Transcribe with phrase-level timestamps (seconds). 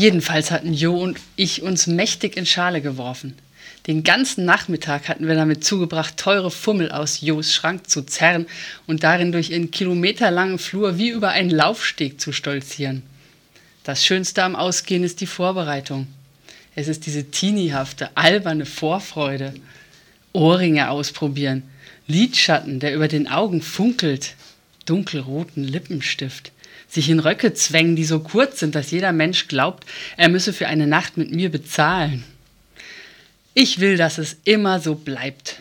[0.00, 3.34] Jedenfalls hatten Jo und ich uns mächtig in Schale geworfen.
[3.86, 8.46] Den ganzen Nachmittag hatten wir damit zugebracht, teure Fummel aus Jos Schrank zu zerren
[8.86, 13.02] und darin durch ihren kilometerlangen Flur wie über einen Laufsteg zu stolzieren.
[13.84, 16.06] Das Schönste am Ausgehen ist die Vorbereitung.
[16.74, 19.52] Es ist diese teeniehafte, alberne Vorfreude.
[20.32, 21.64] Ohrringe ausprobieren,
[22.06, 24.34] Lidschatten, der über den Augen funkelt,
[24.86, 26.52] dunkelroten Lippenstift,
[26.90, 29.86] sich in Röcke zwängen, die so kurz sind, dass jeder Mensch glaubt,
[30.16, 32.24] er müsse für eine Nacht mit mir bezahlen.
[33.54, 35.56] Ich will, dass es immer so bleibt.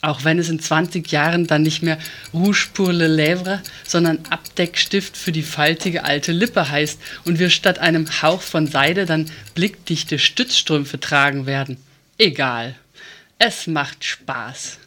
[0.00, 1.98] Auch wenn es in 20 Jahren dann nicht mehr
[2.34, 7.78] Rouge pour le Lèvre, sondern Abdeckstift für die faltige alte Lippe heißt und wir statt
[7.78, 11.78] einem Hauch von Seide dann blickdichte Stützstrümpfe tragen werden.
[12.18, 12.74] Egal.
[13.38, 14.78] Es macht Spaß.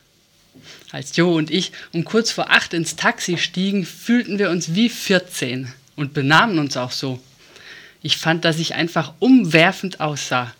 [0.92, 4.90] Als Jo und ich um kurz vor acht ins Taxi stiegen, fühlten wir uns wie
[4.90, 7.20] 14 und benahmen uns auch so.
[8.02, 10.54] Ich fand, dass ich einfach umwerfend aussah.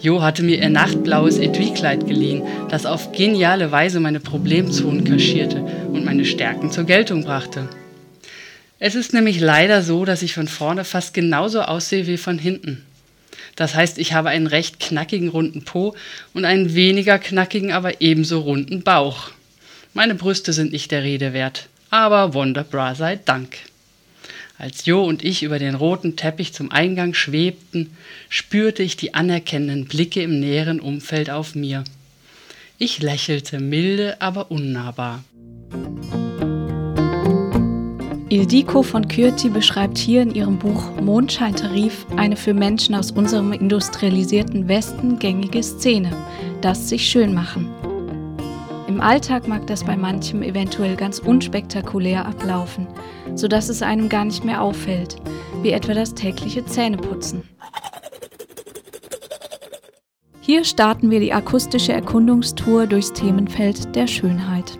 [0.00, 6.04] Jo hatte mir ihr nachtblaues Etui-Kleid geliehen, das auf geniale Weise meine Problemzonen kaschierte und
[6.04, 7.68] meine Stärken zur Geltung brachte.
[8.80, 12.84] Es ist nämlich leider so, dass ich von vorne fast genauso aussehe wie von hinten.
[13.56, 15.94] Das heißt, ich habe einen recht knackigen runden Po
[16.32, 19.30] und einen weniger knackigen, aber ebenso runden Bauch.
[19.94, 23.58] Meine Brüste sind nicht der Rede wert, aber Wonderbra sei Dank.
[24.58, 27.96] Als Jo und ich über den roten Teppich zum Eingang schwebten,
[28.28, 31.84] spürte ich die anerkennenden Blicke im näheren Umfeld auf mir.
[32.78, 35.24] Ich lächelte milde, aber unnahbar.
[38.32, 44.68] Ildiko von Kürti beschreibt hier in ihrem Buch Mondscheintarif eine für Menschen aus unserem industrialisierten
[44.68, 46.10] Westen gängige Szene,
[46.62, 47.68] das sich schön machen.
[48.88, 52.86] Im Alltag mag das bei manchem eventuell ganz unspektakulär ablaufen,
[53.34, 55.16] sodass es einem gar nicht mehr auffällt,
[55.60, 57.42] wie etwa das tägliche Zähneputzen.
[60.40, 64.78] Hier starten wir die akustische Erkundungstour durchs Themenfeld der Schönheit.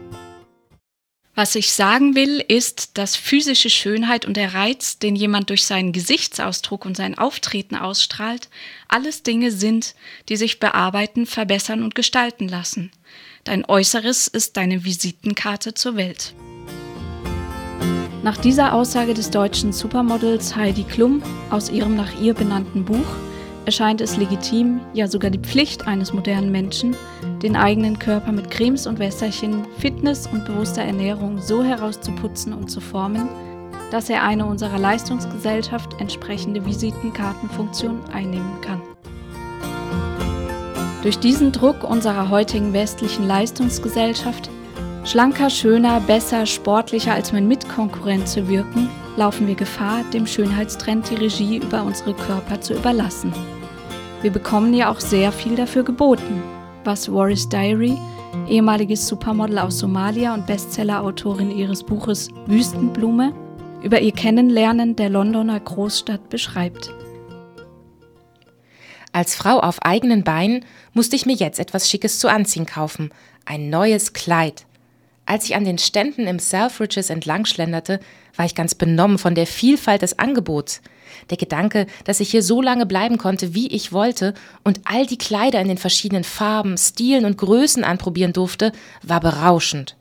[1.34, 5.93] Was ich sagen will, ist, dass physische Schönheit und der Reiz, den jemand durch seinen
[5.93, 8.50] Gesichtsausdruck und sein Auftreten ausstrahlt,
[8.87, 9.94] alles Dinge sind,
[10.28, 12.91] die sich bearbeiten, verbessern und gestalten lassen.
[13.44, 16.34] Dein Äußeres ist deine Visitenkarte zur Welt.
[18.22, 23.06] Nach dieser Aussage des deutschen Supermodels Heidi Klum aus ihrem nach ihr benannten Buch
[23.64, 26.96] erscheint es legitim, ja sogar die Pflicht eines modernen Menschen,
[27.42, 32.80] den eigenen Körper mit Cremes und Wässerchen, Fitness und bewusster Ernährung so herauszuputzen und zu
[32.80, 33.28] formen,
[33.90, 38.80] dass er eine unserer Leistungsgesellschaft entsprechende Visitenkartenfunktion einnehmen kann.
[41.02, 44.50] Durch diesen Druck unserer heutigen westlichen Leistungsgesellschaft,
[45.04, 51.16] schlanker, schöner, besser, sportlicher als mein Mitkonkurrent zu wirken, laufen wir Gefahr, dem Schönheitstrend die
[51.16, 53.32] Regie über unsere Körper zu überlassen.
[54.22, 56.42] Wir bekommen ja auch sehr viel dafür geboten,
[56.84, 57.98] was Waris Diary,
[58.48, 63.34] ehemaliges Supermodel aus Somalia und Bestsellerautorin ihres Buches Wüstenblume,
[63.82, 66.92] über ihr Kennenlernen der Londoner Großstadt beschreibt.
[69.10, 70.64] Als Frau auf eigenen Beinen
[70.94, 73.10] musste ich mir jetzt etwas Schickes zu anziehen kaufen.
[73.44, 74.64] Ein neues Kleid.
[75.32, 78.00] Als ich an den Ständen im Selfridges entlangschlenderte,
[78.37, 80.82] war ich ganz benommen von der Vielfalt des Angebots.
[81.31, 85.16] Der Gedanke, dass ich hier so lange bleiben konnte, wie ich wollte, und all die
[85.16, 88.72] Kleider in den verschiedenen Farben, Stilen und Größen anprobieren durfte,
[89.03, 89.97] war berauschend.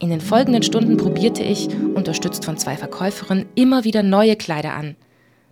[0.00, 4.96] In den folgenden Stunden probierte ich, unterstützt von zwei Verkäuferinnen, immer wieder neue Kleider an.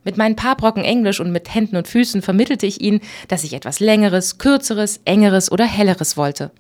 [0.02, 3.52] Mit meinen paar Brocken Englisch und mit Händen und Füßen vermittelte ich ihnen, dass ich
[3.52, 6.50] etwas Längeres, Kürzeres, Engeres oder Helleres wollte.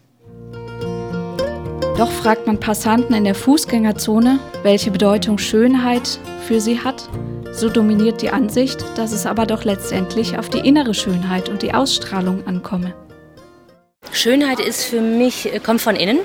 [1.96, 7.08] Doch fragt man Passanten in der Fußgängerzone, welche Bedeutung Schönheit für sie hat,
[7.52, 11.74] so dominiert die Ansicht, dass es aber doch letztendlich auf die innere Schönheit und die
[11.74, 12.94] Ausstrahlung ankomme.
[14.12, 16.20] Schönheit ist für mich, äh, kommt von innen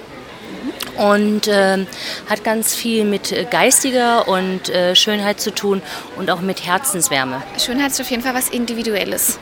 [0.98, 1.86] und äh,
[2.30, 5.82] hat ganz viel mit äh, geistiger und äh, Schönheit zu tun
[6.18, 7.42] und auch mit Herzenswärme.
[7.58, 9.40] Schönheit ist auf jeden Fall was Individuelles.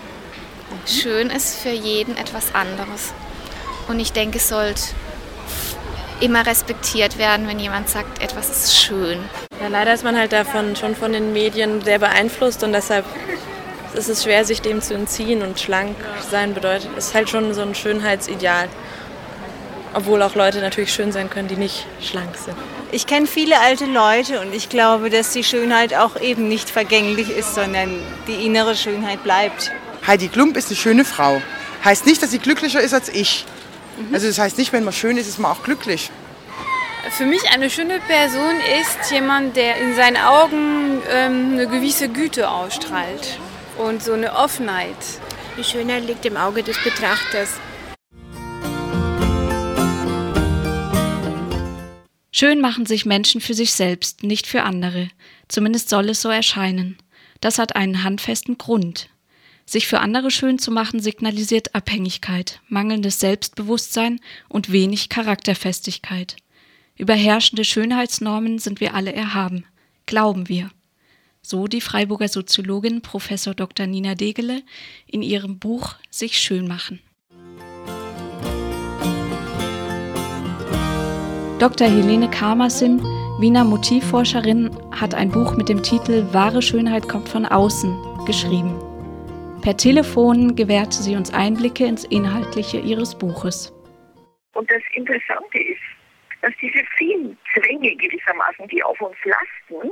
[0.86, 3.14] Schön ist für jeden etwas anderes.
[3.88, 4.82] Und ich denke, es sollte
[6.20, 9.20] immer respektiert werden, wenn jemand sagt, etwas ist schön.
[9.62, 13.06] Ja, leider ist man halt davon schon von den Medien sehr beeinflusst und deshalb
[13.94, 15.42] ist es schwer, sich dem zu entziehen.
[15.42, 15.96] Und schlank
[16.30, 18.68] sein bedeutet, ist halt schon so ein Schönheitsideal.
[19.94, 22.58] Obwohl auch Leute natürlich schön sein können, die nicht schlank sind.
[22.92, 27.30] Ich kenne viele alte Leute und ich glaube, dass die Schönheit auch eben nicht vergänglich
[27.30, 29.72] ist, sondern die innere Schönheit bleibt.
[30.06, 31.42] Heidi Klump ist eine schöne Frau.
[31.86, 33.46] Heißt nicht, dass sie glücklicher ist als ich.
[33.98, 34.14] Mhm.
[34.14, 36.12] Also das heißt nicht, wenn man schön ist, ist man auch glücklich.
[37.12, 42.50] Für mich eine schöne Person ist jemand, der in seinen Augen ähm, eine gewisse Güte
[42.50, 43.40] ausstrahlt
[43.78, 44.96] und so eine Offenheit.
[45.58, 47.50] Die Schönheit liegt im Auge des Betrachters.
[52.36, 55.10] Schön machen sich Menschen für sich selbst, nicht für andere.
[55.48, 56.98] Zumindest soll es so erscheinen.
[57.42, 59.10] Das hat einen handfesten Grund.
[59.68, 64.20] Sich für andere schön zu machen signalisiert Abhängigkeit, mangelndes Selbstbewusstsein
[64.50, 66.38] und wenig Charakterfestigkeit.
[66.98, 69.66] Über herrschende Schönheitsnormen sind wir alle erhaben,
[70.08, 70.72] glauben wir.
[71.44, 73.30] So die Freiburger Soziologin Prof.
[73.56, 73.86] Dr.
[73.86, 74.64] Nina Degele
[75.06, 77.00] in ihrem Buch Sich schön machen.
[81.64, 81.88] Dr.
[81.88, 83.00] Helene Karmasin,
[83.40, 87.96] Wiener Motivforscherin, hat ein Buch mit dem Titel Wahre Schönheit kommt von außen
[88.26, 88.78] geschrieben.
[89.62, 93.74] Per Telefon gewährte sie uns Einblicke ins Inhaltliche ihres Buches.
[94.56, 95.80] Und das Interessante ist,
[96.42, 99.90] dass diese vielen Zwänge gewissermaßen, die auf uns lasten,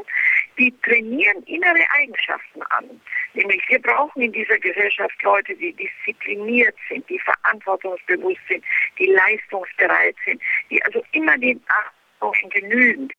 [0.61, 3.01] die trainieren innere Eigenschaften an.
[3.33, 8.63] Nämlich wir brauchen in dieser Gesellschaft Leute, die diszipliniert sind, die verantwortungsbewusst sind,
[8.99, 13.09] die leistungsbereit sind, die also immer den Achtung genügen.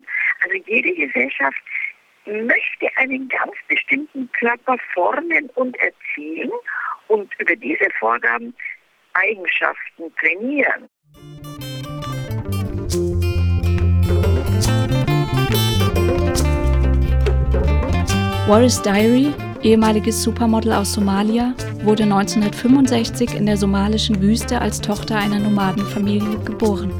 [0.44, 1.61] Also jede Gesellschaft
[2.27, 6.53] möchte einen ganz bestimmten Körper formen und erziehen
[7.09, 8.55] und über diese Vorgaben
[9.15, 10.89] Eigenschaften trainieren.
[18.49, 21.55] Waris Diary, ehemaliges Supermodel aus Somalia,
[21.85, 26.91] wurde 1965 in der somalischen Wüste als Tochter einer Nomadenfamilie geboren.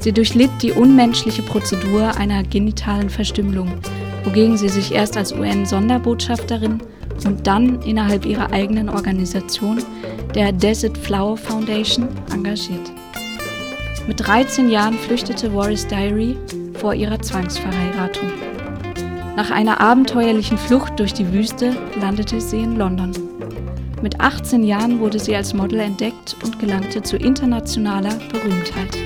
[0.00, 3.70] Sie durchlitt die unmenschliche Prozedur einer genitalen Verstümmelung,
[4.24, 6.82] wogegen sie sich erst als UN-Sonderbotschafterin
[7.24, 9.78] und dann innerhalb ihrer eigenen Organisation,
[10.34, 12.90] der Desert Flower Foundation, engagiert.
[14.08, 16.36] Mit 13 Jahren flüchtete Waris Diary
[16.74, 18.49] vor ihrer Zwangsverheiratung.
[19.36, 23.12] Nach einer abenteuerlichen Flucht durch die Wüste landete sie in London.
[24.02, 28.96] Mit 18 Jahren wurde sie als Model entdeckt und gelangte zu internationaler Berühmtheit.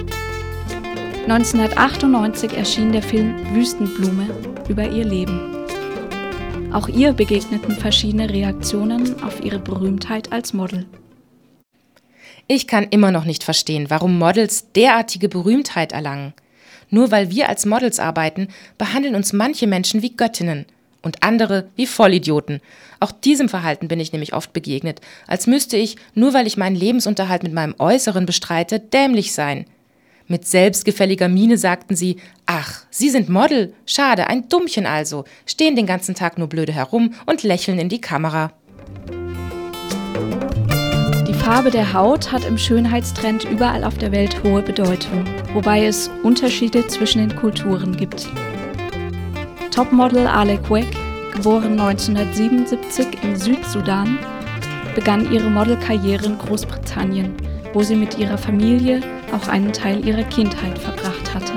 [1.29, 4.29] 1998 erschien der Film Wüstenblume
[4.69, 5.55] über ihr Leben.
[6.73, 10.87] Auch ihr begegneten verschiedene Reaktionen auf ihre Berühmtheit als Model.
[12.47, 16.35] Ich kann immer noch nicht verstehen, warum Models derartige Berühmtheit erlangen.
[16.95, 18.47] Nur weil wir als Models arbeiten,
[18.79, 20.65] behandeln uns manche Menschen wie Göttinnen
[21.03, 22.61] und andere wie Vollidioten.
[23.01, 26.77] Auch diesem Verhalten bin ich nämlich oft begegnet, als müsste ich, nur weil ich meinen
[26.77, 29.65] Lebensunterhalt mit meinem Äußeren bestreite, dämlich sein.
[30.29, 35.87] Mit selbstgefälliger Miene sagten sie, ach, Sie sind Model, schade, ein Dummchen also, stehen den
[35.87, 38.53] ganzen Tag nur blöde herum und lächeln in die Kamera.
[41.45, 46.11] Die Farbe der Haut hat im Schönheitstrend überall auf der Welt hohe Bedeutung, wobei es
[46.23, 48.27] Unterschiede zwischen den Kulturen gibt.
[49.71, 50.87] Topmodel Alec Weck,
[51.35, 54.19] geboren 1977 im Südsudan,
[54.95, 57.35] begann ihre Modelkarriere in Großbritannien,
[57.75, 61.53] wo sie mit ihrer Familie auch einen Teil ihrer Kindheit verbracht hatte.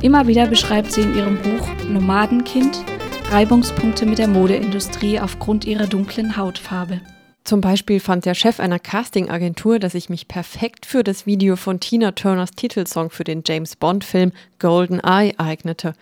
[0.00, 2.84] Immer wieder beschreibt sie in ihrem Buch Nomadenkind
[3.32, 7.00] Reibungspunkte mit der Modeindustrie aufgrund ihrer dunklen Hautfarbe.
[7.44, 11.80] Zum Beispiel fand der Chef einer Castingagentur, dass ich mich perfekt für das Video von
[11.80, 15.94] Tina Turners Titelsong für den James Bond-Film Golden Eye eignete.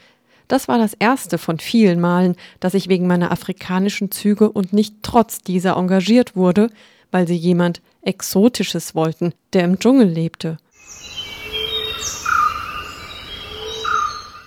[0.49, 4.97] Das war das erste von vielen Malen, dass ich wegen meiner afrikanischen Züge und nicht
[5.03, 6.71] trotz dieser engagiert wurde,
[7.11, 10.59] weil sie jemand Exotisches wollten, der im Dschungel lebte.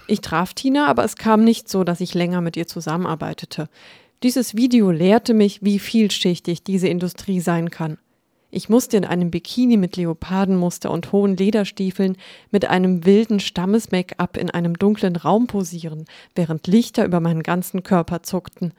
[0.08, 3.70] Ich traf Tina, aber es kam nicht so, dass ich länger mit ihr zusammenarbeitete.
[4.24, 7.98] Dieses Video lehrte mich, wie vielschichtig diese Industrie sein kann.
[8.51, 12.15] Ich musste in einem Bikini mit Leopardenmuster und hohen Lederstiefeln
[12.50, 18.24] mit einem wilden Stammes-Make-up in einem dunklen Raum posieren, während Lichter über meinen ganzen Körper
[18.24, 18.72] zuckten.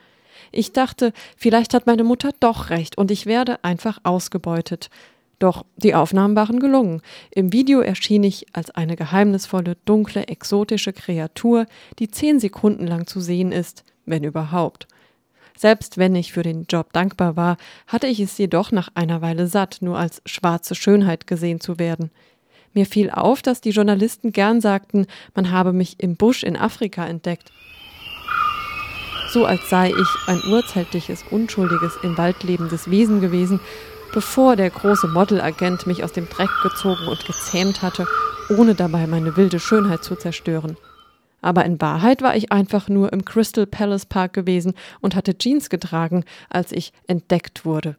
[0.50, 4.88] Ich dachte, vielleicht hat meine Mutter doch recht und ich werde einfach ausgebeutet.
[5.40, 7.02] Doch die Aufnahmen waren gelungen.
[7.30, 11.66] Im Video erschien ich als eine geheimnisvolle, dunkle, exotische Kreatur,
[11.98, 14.86] die zehn Sekunden lang zu sehen ist, wenn überhaupt.
[15.56, 17.56] Selbst wenn ich für den Job dankbar war,
[17.87, 22.11] hatte ich es jedoch nach einer Weile satt, nur als schwarze Schönheit gesehen zu werden.
[22.73, 27.06] Mir fiel auf, dass die Journalisten gern sagten, man habe mich im Busch in Afrika
[27.06, 27.52] entdeckt
[29.34, 33.58] so als sei ich ein urzeitliches, unschuldiges, im Wald lebendes Wesen gewesen,
[34.12, 38.06] bevor der große Modelagent mich aus dem Dreck gezogen und gezähmt hatte,
[38.49, 40.76] ohne dabei meine wilde Schönheit zu zerstören.
[41.44, 44.72] Aber in Wahrheit war ich einfach nur im Crystal Palace Park gewesen
[45.02, 47.96] und hatte Jeans getragen, als ich entdeckt wurde.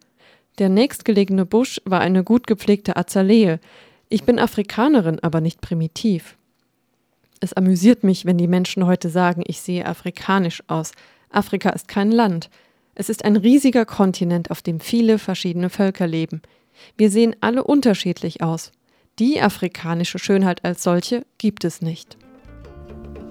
[0.57, 3.59] Der nächstgelegene Busch war eine gut gepflegte Azalee.
[4.09, 6.37] Ich bin Afrikanerin, aber nicht primitiv.
[7.39, 10.93] Es amüsiert mich, wenn die Menschen heute sagen, ich sehe afrikanisch aus.
[11.29, 12.49] Afrika ist kein Land.
[12.95, 16.41] Es ist ein riesiger Kontinent, auf dem viele verschiedene Völker leben.
[16.97, 18.71] Wir sehen alle unterschiedlich aus.
[19.19, 22.17] Die afrikanische Schönheit als solche gibt es nicht.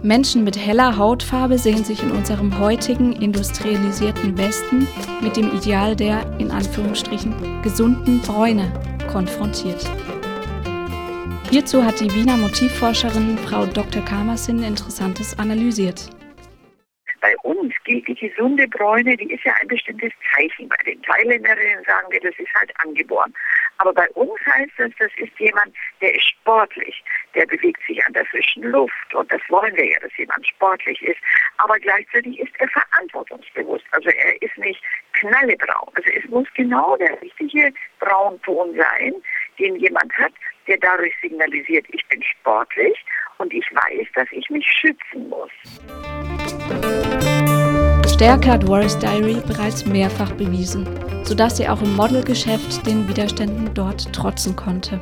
[0.04, 4.86] Menschen mit heller Hautfarbe sehen sich in unserem heutigen industrialisierten Westen
[5.22, 8.70] mit dem Ideal der, in Anführungsstrichen, gesunden Bräune
[9.10, 9.82] konfrontiert.
[11.48, 14.04] Hierzu hat die Wiener Motivforscherin Frau Dr.
[14.04, 16.10] Kamersin Interessantes analysiert.
[17.22, 20.68] Bei uns gilt die gesunde Bräune, die ist ja ein bestimmtes Zeichen.
[20.68, 23.32] Bei den Thailänderinnen sagen wir, das ist halt angeboren.
[23.78, 27.02] Aber bei uns heißt das, das ist jemand, der ist sportlich,
[27.34, 31.02] der bewegt sich an der frischen Luft und das wollen wir ja, dass jemand sportlich
[31.02, 31.18] ist.
[31.58, 33.84] Aber gleichzeitig ist er verantwortungsbewusst.
[33.90, 34.80] Also er ist nicht
[35.12, 35.90] knallebraun.
[35.94, 39.14] Also es muss genau der richtige Braunton sein,
[39.58, 40.32] den jemand hat,
[40.66, 43.04] der dadurch signalisiert, ich bin sportlich
[43.38, 45.50] und ich weiß, dass ich mich schützen muss.
[48.14, 50.86] Stärke hat Warriors Diary bereits mehrfach bewiesen,
[51.24, 55.00] sodass sie auch im Modelgeschäft den Widerständen dort trotzen konnte.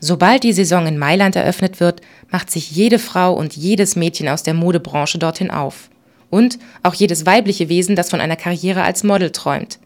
[0.00, 2.00] Sobald die Saison in Mailand eröffnet wird,
[2.30, 5.90] macht sich jede Frau und jedes Mädchen aus der Modebranche dorthin auf.
[6.28, 9.78] Und auch jedes weibliche Wesen, das von einer Karriere als Model träumt.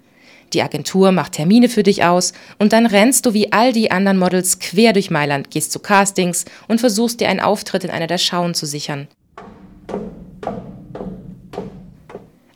[0.53, 4.19] Die Agentur macht Termine für dich aus und dann rennst du wie all die anderen
[4.19, 8.19] Models quer durch Mailand, gehst zu Castings und versuchst dir einen Auftritt in einer der
[8.19, 9.07] Schauen zu sichern.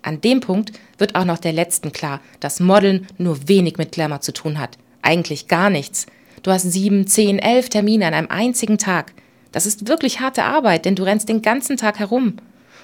[0.04, 4.20] An dem Punkt wird auch noch der Letzten klar, dass Modeln nur wenig mit Glamour
[4.20, 4.76] zu tun hat.
[5.00, 6.04] Eigentlich gar nichts.
[6.42, 9.14] Du hast sieben, zehn, elf Termine an einem einzigen Tag.
[9.50, 12.36] Das ist wirklich harte Arbeit, denn du rennst den ganzen Tag herum.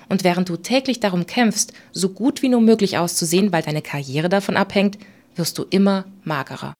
[0.08, 4.30] Und während du täglich darum kämpfst, so gut wie nur möglich auszusehen, weil deine Karriere
[4.30, 4.98] davon abhängt,
[5.36, 6.72] wirst du immer magerer.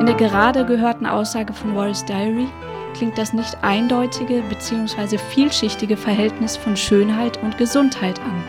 [0.00, 2.48] In der gerade gehörten Aussage von Warriors Diary
[2.94, 5.18] klingt das nicht eindeutige bzw.
[5.18, 8.44] vielschichtige Verhältnis von Schönheit und Gesundheit an.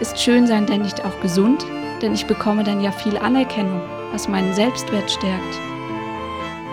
[0.00, 1.66] Ist Schönsein denn nicht auch gesund?
[2.00, 5.60] Denn ich bekomme dann ja viel Anerkennung, was meinen Selbstwert stärkt.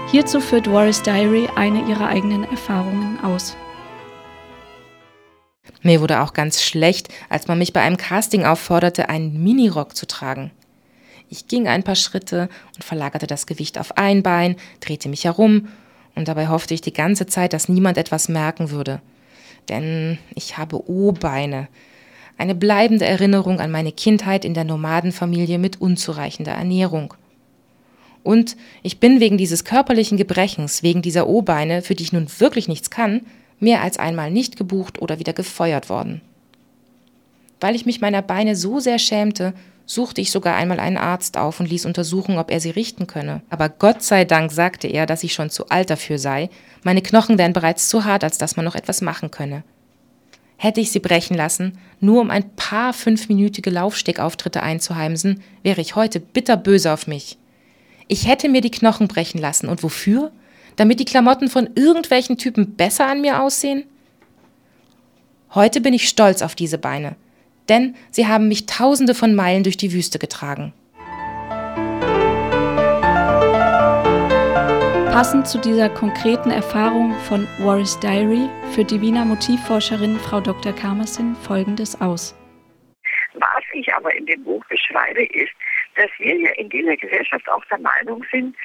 [0.09, 3.57] Hierzu führt Warriors Diary eine ihrer eigenen Erfahrungen aus.
[5.81, 10.07] Mir wurde auch ganz schlecht, als man mich bei einem Casting aufforderte, einen Minirock zu
[10.07, 10.51] tragen.
[11.29, 15.67] Ich ging ein paar Schritte und verlagerte das Gewicht auf ein Bein, drehte mich herum
[16.17, 19.01] und dabei hoffte ich die ganze Zeit, dass niemand etwas merken würde.
[19.69, 21.67] Denn ich habe O-Beine.
[22.37, 27.13] Eine bleibende Erinnerung an meine Kindheit in der Nomadenfamilie mit unzureichender Ernährung.
[28.23, 32.67] Und ich bin wegen dieses körperlichen Gebrechens, wegen dieser O-Beine, für die ich nun wirklich
[32.67, 33.21] nichts kann,
[33.59, 36.21] mehr als einmal nicht gebucht oder wieder gefeuert worden.
[37.59, 39.53] Weil ich mich meiner Beine so sehr schämte,
[39.87, 43.41] suchte ich sogar einmal einen Arzt auf und ließ untersuchen, ob er sie richten könne.
[43.49, 46.49] Aber Gott sei Dank sagte er, dass ich schon zu alt dafür sei.
[46.83, 49.63] Meine Knochen wären bereits zu hart, als dass man noch etwas machen könne.
[50.57, 56.19] Hätte ich sie brechen lassen, nur um ein paar fünfminütige Laufstegauftritte einzuheimsen, wäre ich heute
[56.19, 57.37] bitterböse auf mich.
[58.09, 59.69] Ich hätte mir die Knochen brechen lassen.
[59.69, 60.31] Und wofür?
[60.75, 63.85] Damit die Klamotten von irgendwelchen Typen besser an mir aussehen?
[65.55, 67.15] Heute bin ich stolz auf diese Beine
[67.69, 70.73] denn sie haben mich tausende von Meilen durch die Wüste getragen.
[75.17, 80.73] Passend zu dieser konkreten Erfahrung von Warris Diary führt die Wiener Motivforscherin Frau Dr.
[80.73, 82.35] Kamersin Folgendes aus.
[83.33, 85.51] Was ich aber in dem Buch beschreibe, ist,
[85.95, 88.55] dass wir ja in dieser Gesellschaft auch der Meinung sind,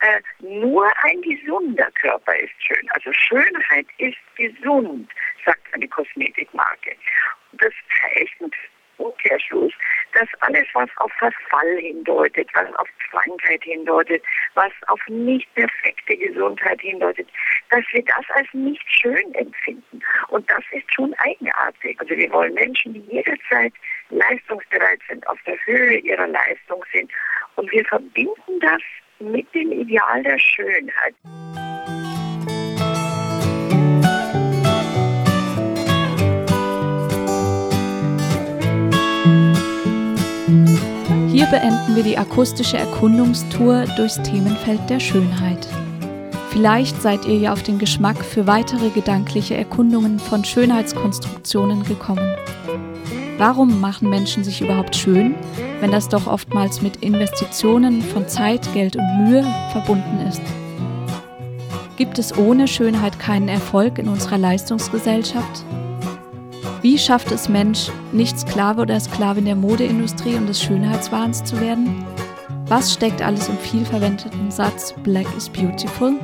[0.00, 2.88] äh, nur ein gesunder Körper ist schön.
[2.90, 5.08] Also Schönheit ist gesund,
[5.44, 6.96] sagt eine Kosmetikmarke.
[9.50, 9.72] Umkehrschluss,
[10.14, 14.22] dass alles, was auf Verfall hindeutet, was auf Krankheit hindeutet,
[14.54, 17.28] was auf nicht perfekte Gesundheit hindeutet,
[17.70, 20.00] dass wir das als nicht schön empfinden.
[20.28, 21.98] Und das ist schon eigenartig.
[22.00, 23.72] Also wir wollen Menschen, die jederzeit
[24.10, 27.10] leistungsbereit sind, auf der Höhe ihrer Leistung sind.
[27.56, 28.82] Und wir verbinden das
[29.18, 31.14] mit dem Ideal der Schönheit.
[41.50, 45.66] Beenden wir die akustische Erkundungstour durchs Themenfeld der Schönheit.
[46.50, 52.34] Vielleicht seid ihr ja auf den Geschmack für weitere gedankliche Erkundungen von Schönheitskonstruktionen gekommen.
[53.38, 55.34] Warum machen Menschen sich überhaupt schön,
[55.80, 60.42] wenn das doch oftmals mit Investitionen von Zeit, Geld und Mühe verbunden ist?
[61.96, 65.64] Gibt es ohne Schönheit keinen Erfolg in unserer Leistungsgesellschaft?
[66.82, 72.04] Wie schafft es Mensch, nicht Sklave oder Sklavin der Modeindustrie und des Schönheitswahns zu werden?
[72.66, 76.14] Was steckt alles im vielverwendeten Satz Black is beautiful?